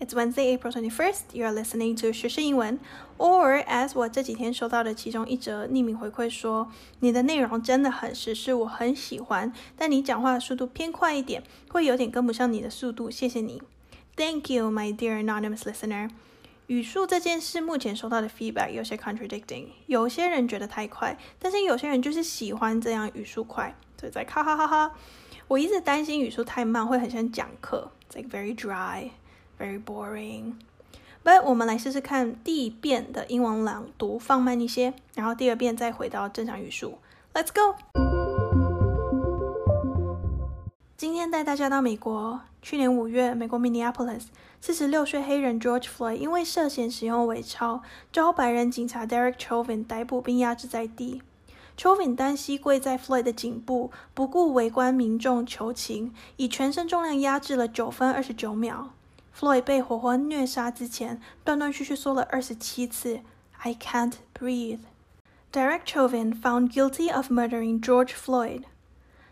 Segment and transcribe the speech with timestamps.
[0.00, 1.20] It's Wednesday, April 21st.
[1.32, 2.78] You're listening to 学士英文，
[3.16, 6.70] or as 我这几天收到的其中一则匿名回馈说，
[7.00, 13.10] 你的内容真的很时事，我很喜欢，但你讲话的速度偏快一点，会有点跟不上你的速度。
[13.10, 13.62] 谢谢你，
[14.16, 16.10] Thank you, my dear anonymous listener。
[16.66, 24.92] 语速这件事，目前收到的 feedback 有些 contradicting，有些人觉得太快，但是有些人就是喜欢这样语速快，所以在哈哈哈哈。
[25.48, 29.10] 我一直担心语速太慢会很像讲课，it's like very dry。
[29.61, 30.53] Very boring.
[31.23, 36.97] But 我们来试试看第一遍的英文朗读放慢一些，然后第二遍再回到正常语速。
[37.33, 37.75] Let's go！
[40.97, 42.41] 今天带大家到美国。
[42.63, 44.25] 去年五月，美国 Minneapolis，
[44.59, 47.81] 四十六岁黑人 George Floyd 因为涉嫌使用伪钞，
[48.11, 51.21] 遭白人警察 Derek Chauvin 逮捕并压制在地。
[51.77, 58.89] Chauvin 单膝跪在 Floyd 的颈部，不顾围观民众求情，以全身重量压制了九分二十九秒。
[59.32, 63.20] Floyd 被活活虐杀之前，断断续续说了二十七次
[63.62, 64.80] "I can't breathe."
[65.52, 68.64] Derek Chauvin found guilty of murdering George Floyd.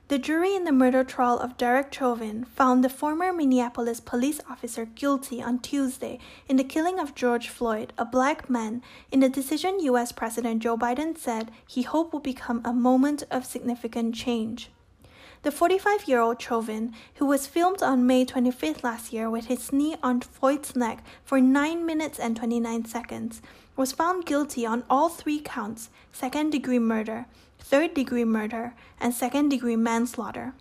[0.08, 4.84] The jury in the murder trial of Derek Chauvin found the former Minneapolis police officer
[4.84, 9.80] guilty on Tuesday in the killing of George Floyd, a black man, in a decision
[9.80, 10.12] U.S.
[10.12, 14.70] President Joe Biden said he hoped would become a moment of significant change.
[15.41, 19.71] The 45 year old Chauvin, who was filmed on May 25th last year with his
[19.71, 23.41] knee on Floyd's neck for 9 minutes and 29 seconds,
[23.77, 27.25] was found guilty on all three counts second degree murder,
[27.57, 30.53] third degree murder, and second degree manslaughter.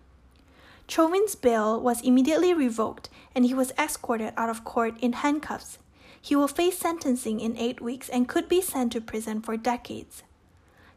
[0.87, 5.79] Chauvin's bail was immediately revoked and he was escorted out of court in handcuffs.
[6.21, 10.23] He will face sentencing in eight weeks and could be sent to prison for decades.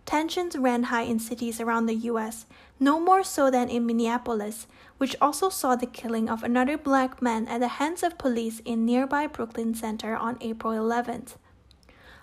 [0.05, 2.45] Tensions ran high in cities around the U.S.,
[2.81, 4.65] no more so than in Minneapolis,
[4.97, 8.85] which also saw the killing of another black man at the hands of police in
[8.85, 11.35] nearby Brooklyn Center on April 11th.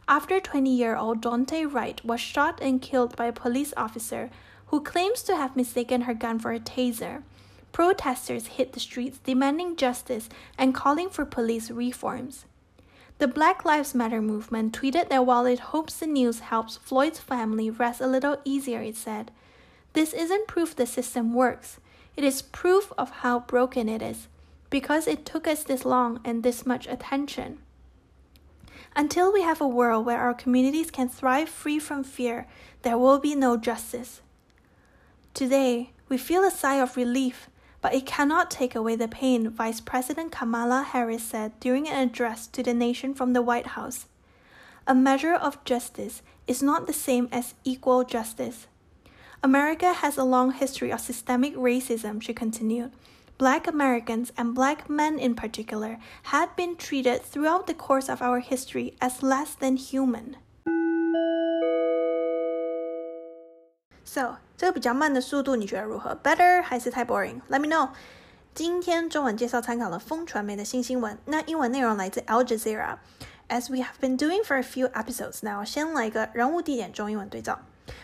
[0.09, 4.31] After 20 year old Daunte Wright was shot and killed by a police officer
[4.67, 7.23] who claims to have mistaken her gun for a taser,
[7.71, 12.47] protesters hit the streets demanding justice and calling for police reforms.
[13.19, 17.71] The Black Lives Matter movement tweeted that while it hopes the news helps Floyd's family
[17.71, 19.31] rest a little easier, it said,
[19.93, 21.79] This isn't proof the system works.
[22.17, 24.29] It is proof of how broken it is,
[24.71, 27.59] because it took us this long and this much attention.
[28.97, 32.47] Until we have a world where our communities can thrive free from fear,
[32.83, 34.23] there will be no justice.
[35.35, 37.49] Today, we feel a sigh of relief
[37.81, 42.47] but it cannot take away the pain, Vice President Kamala Harris said during an address
[42.49, 44.07] to the nation from the White House.
[44.87, 48.67] A measure of justice is not the same as equal justice.
[49.42, 52.92] America has a long history of systemic racism, she continued.
[53.38, 55.98] Black Americans, and black men in particular,
[56.32, 60.36] had been treated throughout the course of our history as less than human.
[64.06, 66.16] So, 这个比较慢的速度你觉得如何？
[66.24, 67.90] Better 还是太 boring？Let me know。
[68.54, 77.60] 今天中文介绍参考了风传媒的新新闻，那英文内容来自 Al Jazeera。As we have been doing for a few episodes now，先来一个人物地点中英文对照。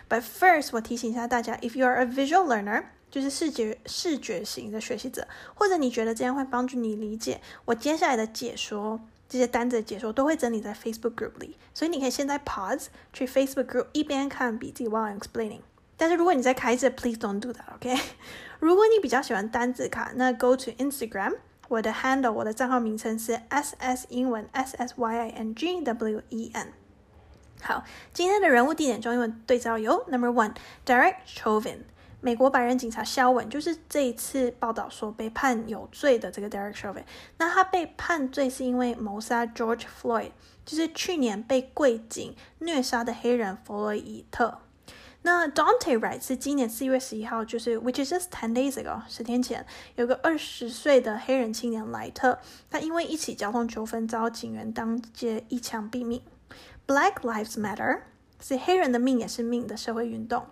[0.08, 14.88] But first，我提醒一下大家，if you are a visual learner，就是视觉视觉型的学习者，或者你觉得这样会帮助你理解我接下来的解说，这些单词的解说都会整理在 Facebook group 里，所以你可以现在 pause 去 Facebook group 一边看笔记
[14.88, 15.60] while I'm explaining。
[15.96, 17.96] 但是如果你在开着，please don't do that，OK？、
[18.58, 21.36] 如果你比较喜欢单字卡，那 go to Instagram，
[21.68, 26.72] 我的 handle，我的账号名称是 S S 英文 S S Y I N G W E N。
[27.66, 27.82] 好，
[28.12, 31.78] 今天的人物地点中英文对照有 Number One，Derek Chauvin，
[32.20, 37.04] 美国白人警察肖文，就是这一次报道说被判有罪的这个 Derek Chauvin。
[37.38, 40.32] 那他被判罪是因为谋杀 George Floyd，
[40.66, 44.58] 就是去年被跪警虐杀的黑人弗洛伊特。
[45.22, 49.64] 那 Dante Wright 是今年四月十一号，就是 which is just ten days ago，十天前，
[49.96, 52.38] 有个二十岁的黑人青年莱特，
[52.68, 56.20] 他因为一起交通纠纷遭警员当街一枪毙命。
[56.86, 58.00] Black Lives Matter
[58.40, 60.46] 是黑人的命也是命的社会运动。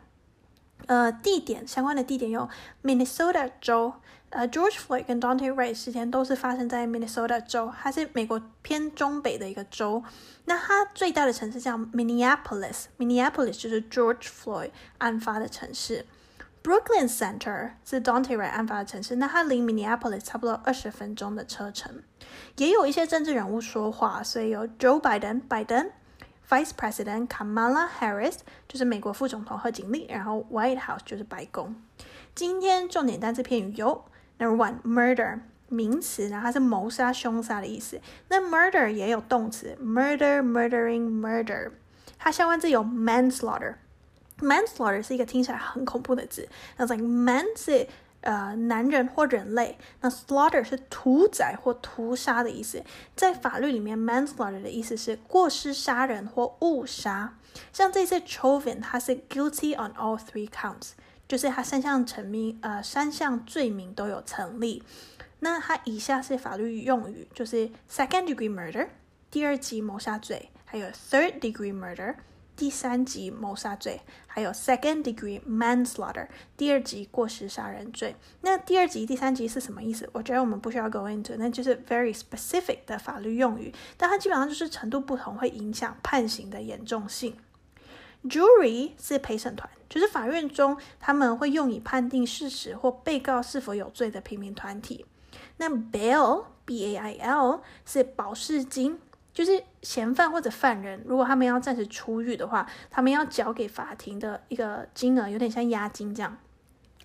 [0.86, 2.48] 呃，地点相关的地点有
[2.82, 3.94] Minnesota 州。
[4.30, 10.02] 呃，George Floyd 跟 Dante Wright 事件都是发生在 Minnesota 州，它是美国偏中北的一个州。
[10.46, 16.06] 那它最大的城市叫 Minneapolis，Minneapolis 就是 George Floyd 案发的城市。
[16.64, 22.02] Brooklyn Center 是 Dante Wright 案发的城市，那它离 Minneapolis 差不多二十分钟的车程。
[22.56, 25.90] 也有一些政治人物说话，所以有 Joe Biden 拜登
[26.52, 28.36] ，Vice President Kamala Harris
[28.68, 31.74] 就是美国副总统贺锦丽，然后 White House 就是白宫。
[32.34, 34.04] 今天重点单词片语有。
[34.36, 35.40] Number one, murder.
[35.68, 37.98] 名词呢，它是谋杀、凶杀的意思。
[38.28, 41.70] 那 murder 也有动词，murder、murdering、murder。
[42.18, 43.76] 它相关字有 manslaughter。
[44.40, 46.46] manslaughter 是一个听起来很恐怖的字。
[46.76, 47.88] 那 like man 是
[48.22, 52.82] 呃男人或人类，那 slaughter 是屠宰或屠杀的意思。
[53.14, 57.36] 在法律里面，manslaughter 的意思是过失杀人或误杀。
[57.72, 60.92] 像这次 Chauvin，他是 guilty on all three counts，
[61.28, 64.82] 就是他三项成名呃三项罪名都有成立。
[65.40, 68.86] 那它以下是法律用语，就是 second degree murder
[69.28, 72.14] 第二级谋杀罪，还有 third degree murder
[72.56, 78.14] 第三级谋杀罪，还有 second degree manslaughter 第二级过失杀人罪。
[78.42, 80.08] 那第二级、第三级是什么意思？
[80.12, 87.36] 我觉得我们不需要 go into，那就是 very specific 的法律用语，但它基本上就是程度不同会影响判刑的严重性。
[88.24, 95.04] Jury 是陪审团，就是法院中他们会用以判定事实或被告是否有罪的平民团体。
[95.56, 99.00] 那 bail b a i l 是保释金，
[99.32, 106.36] 就是嫌犯或者犯人，如果他们要暂时出狱的话，他们要交给法庭的一个金额，有点像押金这样。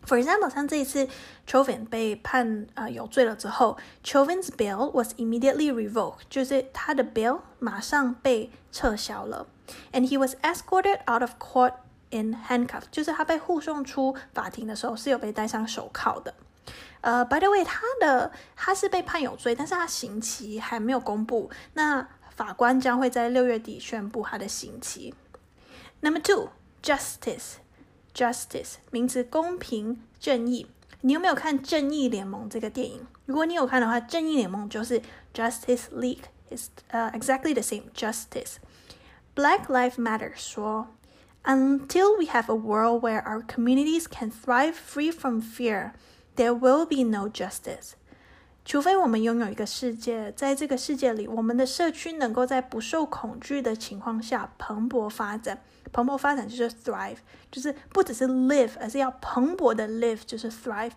[0.06, 1.08] For example，像这一次
[1.46, 9.48] Chauvin 被判呃有罪了之后，Chauvin's bail was immediately revoked，就是他的 bail 马上被撤销了
[9.92, 11.74] ，and he was escorted out of court
[12.12, 16.34] in handcuffs，就是他被护送出法庭的时候是有被戴上手铐的。
[17.02, 21.50] 呃，by the way，他的他是被判有罪，但是他刑期还没有公布。
[21.74, 25.15] 那法官将会在六月底宣布他的刑期。
[26.01, 30.67] Number two，justice，justice，名词，公平、正义。
[31.03, 33.07] 你有没有看《正义联盟》这个电影？
[33.27, 35.03] 如果你有看的话，《正义联盟》就是
[35.35, 40.89] Justice League，is 呃 exactly the same justice。Black Lives Matter 说，
[41.45, 47.29] Until we have a world where our communities can thrive free from fear。There will be no
[47.29, 47.95] justice，
[48.68, 55.64] 除非我们拥有一个世界，在这个世界里，我们的社区能够在不受恐惧的情况下蓬勃发展。
[55.94, 57.16] 蓬勃发展就是 thrive，
[57.50, 60.92] 就是不只是 live，而是要蓬勃的 live，就是 thrive，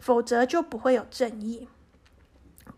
[0.00, 1.68] 否则就不会有正义。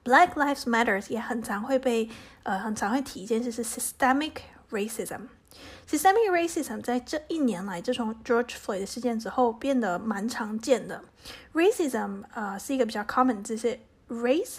[0.04, 2.10] Black Lives Matters 也很常会被
[2.42, 4.34] 呃很常会提一件事是 systemic
[4.70, 5.28] racism。
[5.88, 11.02] Systemic racism 在这一年来，自从 George Floyd 的事件之后，变得蛮常见的。
[11.54, 14.57] Racism 呃是一个比较 common 字，是 race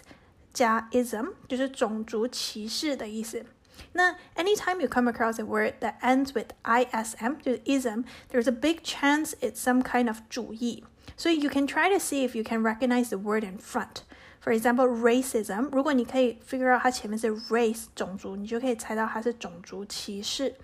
[0.53, 3.45] 加 ism，就是种族歧视的意思。
[3.95, 9.57] 那 anytime you come across a word that ends with ism，就是 ism，there's a big chance it's
[9.57, 10.85] some kind of 主义。
[11.17, 14.03] 所以 you can try to see if you can recognize the word in front.
[14.43, 20.57] For example, racism，如果你可以 figure out 它前面是 race 种族，你就可以猜到它是种族歧视。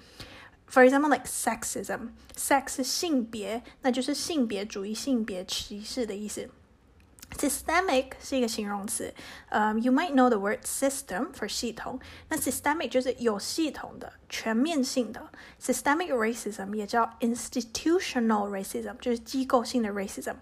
[0.70, 6.50] For example, like sexism, sex 是性别，那就是性别主义、性别歧视的意思。
[7.36, 9.14] Systemic 是一个形容词，
[9.50, 12.00] 呃、um,，you might know the word system for 系统。
[12.30, 15.28] 那 systemic 就是有系统的、全面性的。
[15.62, 20.34] Systemic racism 也叫 institutional racism，就是机构性的 racism。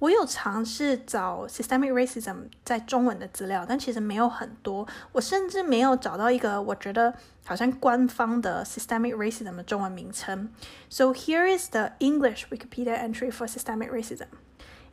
[0.00, 4.86] 我有尝试找 systemic racism 在中文的资料，但其实没有很多。
[5.12, 7.14] 我甚至没有找到一个我觉得
[7.44, 10.52] 好像官方的 systemic racism 的中文名称。
[10.90, 14.26] So here is the English Wikipedia entry for systemic racism.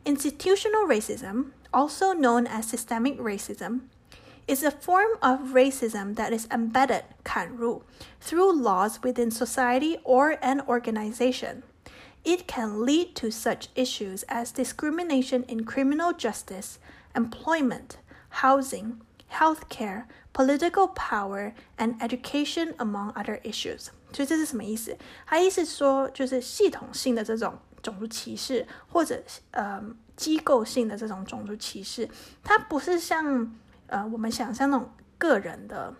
[0.04, 3.82] Institutional racism, also known as systemic racism,
[4.48, 7.82] is a form of racism that is embedded 砍入,
[8.20, 11.62] through laws within society or an organization.
[12.24, 16.78] It can lead to such issues as discrimination in criminal justice,
[17.14, 17.98] employment,
[18.42, 19.00] housing,
[19.32, 23.90] healthcare, political power, and education, among other issues.
[24.12, 24.96] 所以这是什么意思？
[25.26, 29.81] 它意思说就是系统性的这种 种族歧视，或者呃
[30.15, 32.09] 机构性的这种种族歧视，
[32.43, 33.55] 它不是像
[33.87, 35.93] 呃我们想象那种个人的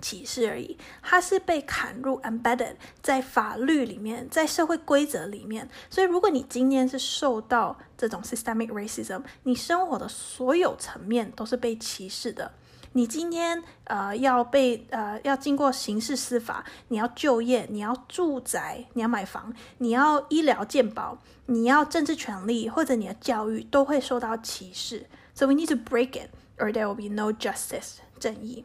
[0.00, 5.68] 歧视而已，它是被砍入 embedded 在法律里面，在社会规则里面。
[5.88, 12.52] 所以，如果你今天是受到这种 systemic racism，你生活的所有层面都是被歧视的。
[12.96, 25.04] 你今天呃要被呃要经过刑事司法，你要就业，你要住宅，你要买房，你要医疗健保，你要政治权利或者你的教育都会受到歧视。
[25.34, 28.64] So we need to break it, or there will be no justice 正义。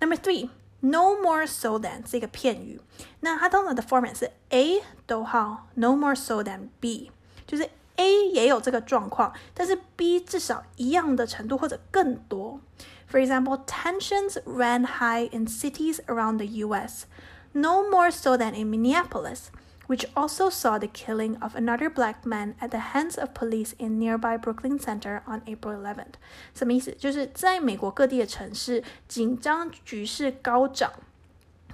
[0.00, 2.78] Number three, no more so than 是一个片语，
[3.20, 7.10] 那它通常的 format 是 A 逗号 no more so than B，
[7.46, 12.60] 就是 A 也有这个状况，但是 B 至少一样的程度或者更多。
[13.07, 17.05] For example, tensions ran high in cities around the US,
[17.53, 19.51] no more so than in Minneapolis,
[19.87, 23.99] which also saw the killing of another black man at the hands of police in
[23.99, 26.13] nearby Brooklyn Center on April 11th。
[26.53, 26.95] 什么意思？
[26.97, 30.93] 就是在美国各地的城市，紧张局势高涨，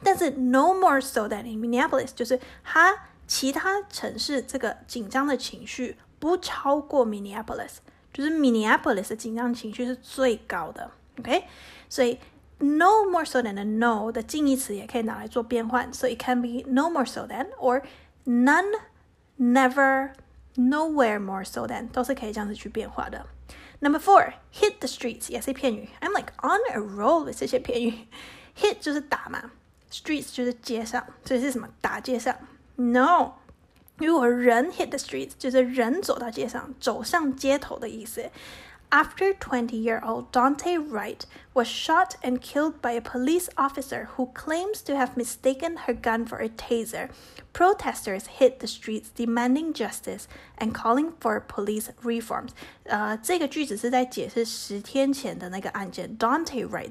[0.02, 2.96] 但是 no more so than in Minneapolis，就是它
[3.28, 7.74] 其他城市这个紧张的情绪不超过 Minneapolis，
[8.12, 10.90] 就是 Minneapolis 的紧张情绪是最高的。
[11.22, 11.44] OK，
[11.90, 12.20] 所以
[12.60, 17.82] no more so than 的 no 的近义词也可以拿来做变换，所以 it can be no more so than or
[18.26, 18.80] none,
[19.40, 20.12] never,
[20.56, 23.26] nowhere more so than 都是可以这样子去变化的。
[23.80, 25.90] Number four, hit the streets 也是片语。
[26.02, 28.08] I'm like on a roll with 这些片语。
[28.60, 29.52] Hit 就是打嘛，
[29.92, 31.70] streets 就是街上，所以是什么？
[31.80, 32.36] 打街上？
[32.76, 33.34] No，
[33.98, 38.32] 如果人 hit the streets 就是人走到街上，走上街头的意思。
[38.93, 44.27] after 20 year old Daunte Wright was shot and killed by a police officer who
[44.35, 47.09] claims to have mistaken her gun for a taser,
[47.55, 52.51] protesters hit the streets demanding justice and calling for police reforms。
[52.85, 56.91] 呃，这个句子是在解释十天前的那个案件，Daunte Wright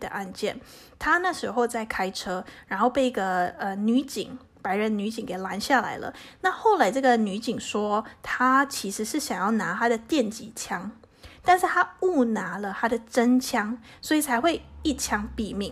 [11.43, 15.71] 但是他误拿了他的真枪，所以才会一枪毙命，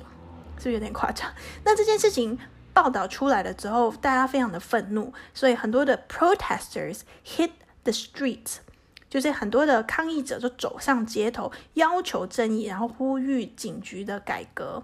[0.58, 1.32] 是不是有点夸张？
[1.64, 2.38] 那这件事情
[2.74, 7.52] 报道出来了之后，大家非常的愤怒，所以很多的 protesters hit
[7.84, 8.58] the streets，
[9.10, 14.84] 就是很多的抗议者就走上街头，要求正义，然后呼吁警局的改革。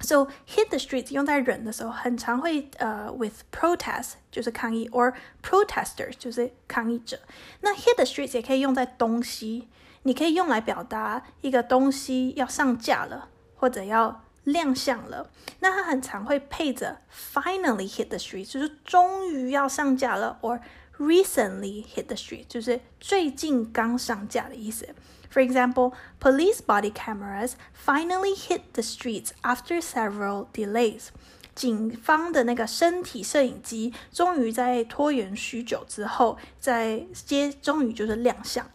[0.00, 7.18] So hit the streets 用在人的时候，很常会呃 with protest 就是抗议，or protesters 就是抗议者。
[7.60, 9.68] 那 hit the streets 也可以用在东西。
[10.06, 15.28] 你可以用来表达一个东西要上架了，或者要亮相了。
[15.58, 20.60] 那它很常会配着 finally hit the street，就是终于要上架了，or
[20.96, 24.88] recently hit the street，就是最近刚上架的意思。
[25.32, 31.08] For example, police body cameras finally hit the streets after several delays.
[31.56, 38.70] 警方的那个身体摄影机终于在拖延许久之后，在接终于就是亮相。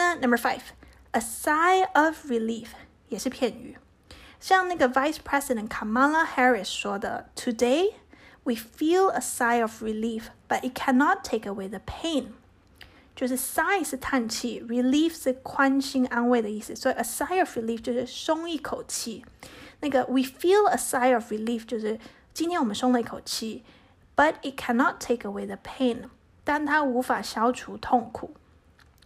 [0.00, 2.68] 那 number five，a sigh of relief
[3.08, 3.76] 也是片语，
[4.40, 7.94] 像那个 Vice President Kamala Harris 说的，Today
[8.44, 12.28] we feel a sigh of relief, but it cannot take away the pain。
[13.14, 19.24] 就是 sigh 是叹气，relief 是宽心安慰的意思，所以 a sigh of relief 就是松一口气。
[19.80, 21.98] 那个 we feel a sigh of relief 就是
[22.34, 23.64] 今天我们松了一口气，
[24.14, 26.10] but it cannot take away the pain，
[26.44, 28.34] 但它无法消除痛苦。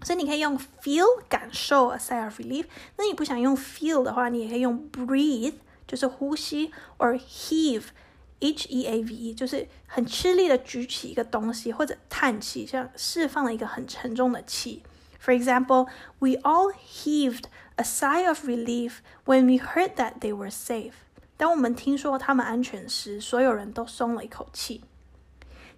[0.02, 2.64] 所以你可以用 feel 感受 a sigh of relief。
[2.96, 5.54] 那你不想用 feel 的话，你也可以用 breathe，
[5.86, 14.82] 就是呼吸，or heave，h e a v e，就是很吃力的举起一个东西，或者叹气，像释放了一个很沉重的气。
[15.22, 17.44] For example, we all heaved
[17.76, 20.92] a sigh of relief when we heard that they were safe。
[21.36, 24.82] 当我们听说他们安全时，所有人都松了一口气。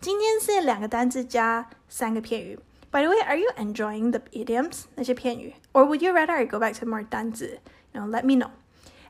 [0.01, 2.61] 今天是两个单词加三个片语。
[2.92, 6.80] by the way, are you enjoying the idioms 那些片语，or would you rather I go back
[6.80, 7.60] to more 单字
[7.92, 8.50] ？You know, let me know.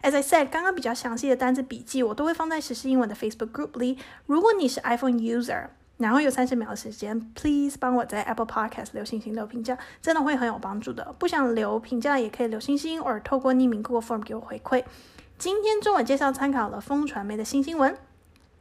[0.01, 3.97] As I said，刚刚比较详细的单字笔记我都会放在时事英文的 Facebook group 里。
[4.25, 5.67] 如果你是 iPhone user，
[5.97, 11.15] 然后有三十秒的时间，please 帮我在 Apple Podcast 留星星、留评价，真的会很有帮助的。
[11.17, 14.83] 不想留评价也可以留星星，或者透过匿名 Google Form 给我回馈。
[15.39, 17.97] 今天中文介绍参考了风传媒的新新闻。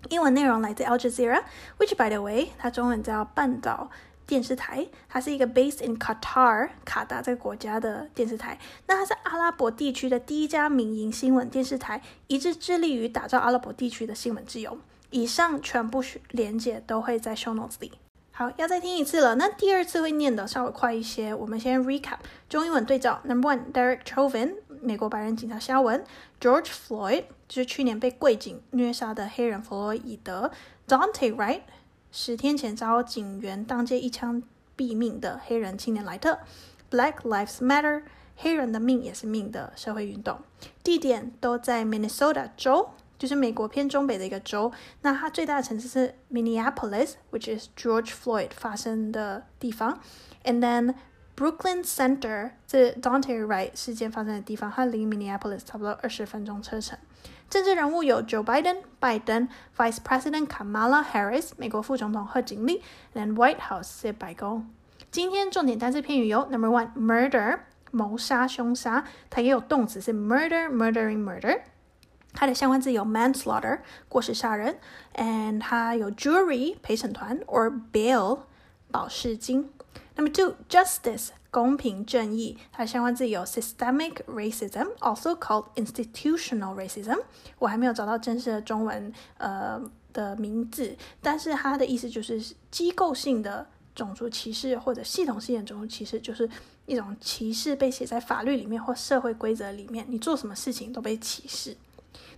[0.09, 3.91] 英文内容来自 Al Jazeera，which by the way，它中文叫半岛
[4.27, 8.59] 电视台，它是一个 based in Qatar 卡达这个国家的电视台。
[8.87, 14.77] 那它是阿拉伯地区的第一家民营新闻电视台，一直致力于打造阿拉伯地区的新闻自由。
[15.11, 17.93] 以上全部连接都会在 show notes 里。
[18.33, 19.37] 好，要再听一次了。
[19.37, 21.33] 那第二次会念的稍微快一些。
[21.33, 22.19] 我们先 recap
[22.49, 23.21] 中英文对照。
[23.25, 26.05] Number one, Derek Chauvin，美国白人警察肖文
[26.41, 30.51] ；George Floyd，就是去年被跪警虐杀的黑人弗洛伊德
[30.87, 31.61] ；Dante Wright。
[32.19, 34.43] 十天前遭警员当街一枪
[34.75, 36.39] 毙命的黑人青年莱特
[36.91, 38.05] ，Black Lives Matter，
[38.37, 40.41] 黑人的命也是命的社会运动，
[40.83, 44.73] 地点都在 Minnesota 州，就是美国偏中北的一个州。
[45.03, 50.01] 那它最大的城市是 Minneapolis，which is George Floyd 发生的地方。
[50.43, 50.95] And then
[51.37, 56.99] Brooklyn Center，这 Dante Wright 事件发生的地方，它离 Minneapolis 差不多二十分钟车程。
[57.49, 62.83] 政治人物有 Joe Biden 拜登，Vice President Kamala Harris 美国副总统贺锦丽
[63.15, 64.69] ，and White House 是白宫。
[65.13, 67.61] 今天重点单词片语有 Number one murder
[67.93, 71.61] 谋杀凶杀，它也有动词是 murder murdering murder。
[72.35, 74.79] 它的相关字有 manslaughter 过失杀人
[75.15, 78.41] ，and 它有 jury 陪审团 or bail
[78.91, 79.71] 保释金。
[80.17, 87.19] 那么 two justice 公平正义，它的相关字有 systemic racism，also called institutional racism。
[87.59, 89.81] 我还没有找到正式的中文呃
[90.13, 96.49] 的名字，但是它的意思就是机构性的种族歧视或者系统性的种族歧视，就是
[96.87, 101.77] 一种歧视被写在法律里面或社会规则里面，你做什么事情都被歧视。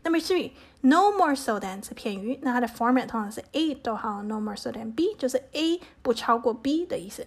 [0.04, 5.42] Number three，no more so than 是片语，那它的 format 通常是 A 逗号 no more so than B，就是
[5.52, 7.26] A 不超过 B 的意思。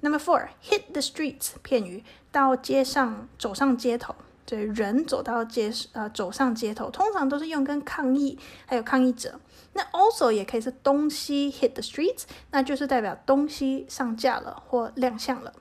[0.00, 4.14] Number four, hit the streets 片语，到街上走上街头，
[4.46, 9.40] 对，人走到街呃走上街头，通常都是用跟抗议还有抗议者。
[9.72, 15.52] 那 also 也可以是东西 hit the streets，那就是代表东西上架了或亮相了。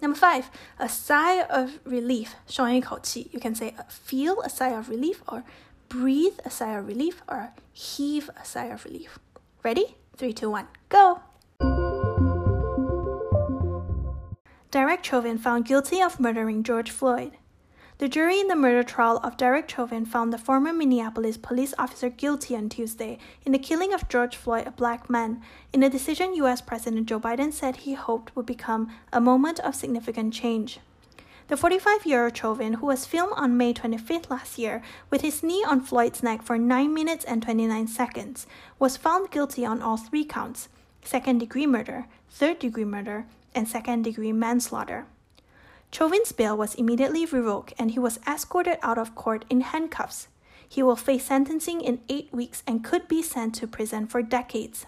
[0.00, 0.44] Number five,
[0.76, 3.30] a sigh of relief，松一口气。
[3.32, 5.44] You can say feel a sigh of relief or
[5.88, 9.12] breathe a sigh of relief or heave a sigh of relief.
[9.62, 9.94] Ready?
[10.16, 11.20] Three, two, one, go.
[14.74, 17.36] Derek Chauvin found guilty of murdering George Floyd.
[17.98, 22.08] The jury in the murder trial of Derek Chauvin found the former Minneapolis police officer
[22.08, 25.40] guilty on Tuesday in the killing of George Floyd, a black man,
[25.72, 26.60] in a decision U.S.
[26.60, 30.80] President Joe Biden said he hoped would become a moment of significant change.
[31.46, 35.44] The 45 year old Chauvin, who was filmed on May 25th last year with his
[35.44, 38.48] knee on Floyd's neck for 9 minutes and 29 seconds,
[38.80, 40.68] was found guilty on all three counts
[41.04, 45.06] second degree murder, third degree murder, and second degree manslaughter.
[45.90, 50.28] Chauvin's bail was immediately revoked and he was escorted out of court in handcuffs.
[50.68, 54.86] He will face sentencing in eight weeks and could be sent to prison for decades.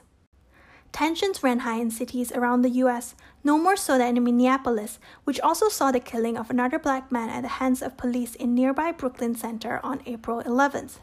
[0.92, 5.40] Tensions ran high in cities around the US, no more so than in Minneapolis, which
[5.40, 8.92] also saw the killing of another black man at the hands of police in nearby
[8.92, 10.98] Brooklyn Center on April 11th.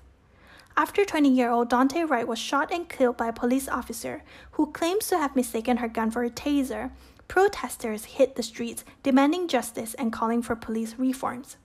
[0.75, 4.71] After 20 year old Daunte Wright was shot and killed by a police officer who
[4.71, 6.89] claims to have mistaken her gun for a taser,
[7.27, 11.57] protesters hit the streets demanding justice and calling for police reforms.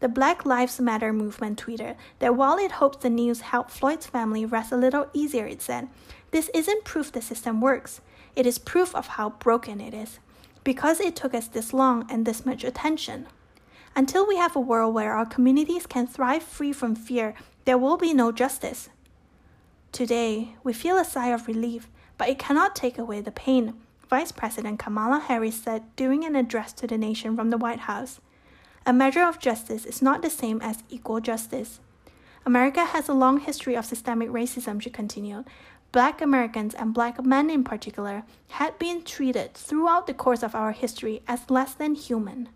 [0.00, 4.44] The Black Lives Matter movement tweeted that while it hopes the news helped Floyd's family
[4.44, 5.88] rest a little easier, it said,
[6.30, 8.00] This isn't proof the system works.
[8.34, 10.18] It is proof of how broken it is.
[10.64, 13.26] Because it took us this long and this much attention.
[13.96, 17.96] Until we have a world where our communities can thrive free from fear, there will
[17.96, 18.88] be no justice.
[19.92, 21.88] Today, we feel a sigh of relief,
[22.18, 23.74] but it cannot take away the pain
[24.08, 28.20] Vice President Kamala Harris said during an address to the nation from the White House.
[28.86, 31.80] A measure of justice is not the same as equal justice.
[32.46, 35.46] America has a long history of systemic racism, she continued.
[35.92, 40.72] Black Americans and black men in particular had been treated throughout the course of our
[40.72, 42.48] history as less than human.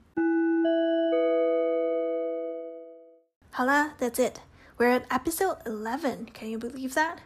[3.51, 4.41] 好了, that's it.
[4.77, 6.27] We're at episode 11.
[6.33, 7.21] Can you believe that?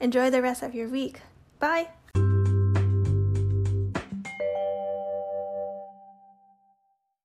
[0.00, 1.20] Enjoy the rest of your week.
[1.58, 1.88] Bye.